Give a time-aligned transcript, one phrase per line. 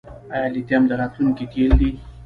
[0.33, 1.89] آیا لیتیم د راتلونکي تیل دي؟